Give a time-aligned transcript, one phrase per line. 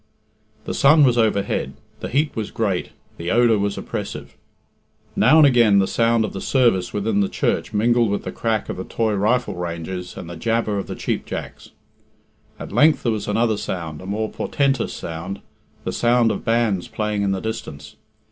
[0.65, 4.35] The sun was overhead, the heat was great, the odour was oppressive.
[5.15, 8.67] Now and again the sound of the service within the church mingled with the crack
[8.67, 11.69] of the toy rifle ranges and the jabber of the cheap jacks.
[12.57, 15.39] At length there was another sound a more portentous sound
[15.83, 17.95] the sound of bands playing in the distance.